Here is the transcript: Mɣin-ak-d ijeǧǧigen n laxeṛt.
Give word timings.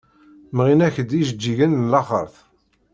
Mɣin-ak-d 0.55 1.09
ijeǧǧigen 1.21 1.71
n 1.83 1.89
laxeṛt. 1.91 2.35